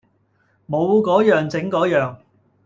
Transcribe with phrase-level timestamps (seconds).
[0.67, 2.17] 冇個樣整個樣